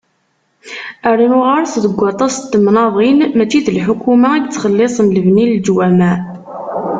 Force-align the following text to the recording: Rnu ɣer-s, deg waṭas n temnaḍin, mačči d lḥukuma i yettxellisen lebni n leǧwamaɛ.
Rnu 1.19 1.39
ɣer-s, 1.47 1.73
deg 1.83 1.93
waṭas 2.01 2.35
n 2.41 2.45
temnaḍin, 2.51 3.19
mačči 3.37 3.59
d 3.65 3.67
lḥukuma 3.77 4.29
i 4.35 4.39
yettxellisen 4.43 5.07
lebni 5.15 5.45
n 5.47 5.51
leǧwamaɛ. 5.51 6.15